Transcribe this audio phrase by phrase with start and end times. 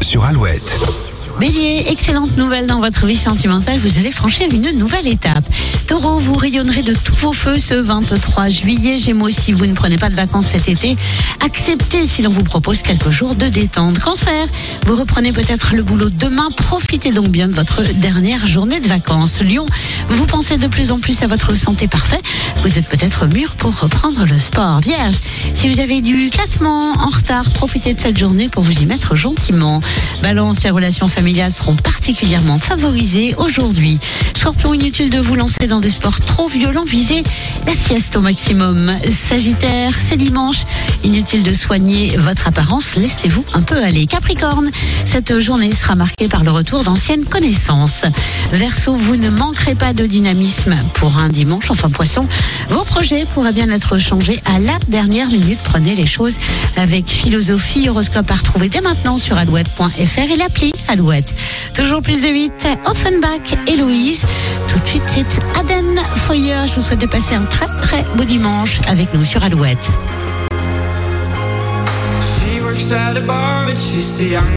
[0.00, 0.80] Sur Alouette.
[1.38, 5.44] Bélier, excellente nouvelle dans votre vie sentimentale, vous allez franchir une nouvelle étape.
[5.86, 8.98] Taureau, vous rayonnerez de tous vos feux ce 23 juillet.
[8.98, 10.96] Gémeaux, si vous ne prenez pas de vacances cet été,
[11.44, 14.00] acceptez si l'on vous propose quelques jours de détente.
[14.00, 14.48] Cancer,
[14.86, 19.40] vous reprenez peut-être le boulot demain, profitez donc bien de votre dernière journée de vacances.
[19.42, 19.66] Lion,
[20.08, 22.22] vous pensez de plus en plus à votre santé parfaite,
[22.62, 24.80] vous êtes peut-être mûr pour reprendre le sport.
[24.80, 25.16] Vierge,
[25.54, 29.14] si vous avez du classement en retard, profitez de cette journée pour vous y mettre
[29.14, 29.80] gentiment.
[30.20, 34.00] Balance, les relations familiales seront particulièrement favorisées aujourd'hui.
[34.46, 37.24] Scorpion, inutile de vous lancer dans des sports trop violents, visez
[37.66, 38.96] la sieste au maximum.
[39.28, 40.58] Sagittaire, c'est dimanche,
[41.04, 44.06] inutile de soigner votre apparence, laissez-vous un peu aller.
[44.06, 44.70] Capricorne,
[45.04, 48.04] cette journée sera marquée par le retour d'anciennes connaissances.
[48.52, 52.22] Verseau, vous ne manquerez pas de dynamisme pour un dimanche, enfin poisson.
[52.68, 55.58] Vos projets pourraient bien être changés à la dernière minute.
[55.64, 56.38] Prenez les choses
[56.76, 57.88] avec philosophie.
[57.88, 61.34] Horoscope à retrouver dès maintenant sur alouette.fr et l'appli Alouette.
[61.74, 64.24] Toujours plus de 8, Offenbach, Héloïse.
[64.68, 66.66] Tout de suite, c'est Aden Foyer.
[66.68, 69.90] Je vous souhaite de passer un très très beau dimanche avec nous sur Alouette.
[72.76, 74.52] Works at a bar, but she's too young